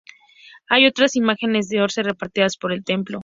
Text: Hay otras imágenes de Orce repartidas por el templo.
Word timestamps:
Hay 0.67 0.87
otras 0.87 1.15
imágenes 1.15 1.69
de 1.69 1.79
Orce 1.83 2.01
repartidas 2.01 2.57
por 2.57 2.71
el 2.71 2.83
templo. 2.83 3.19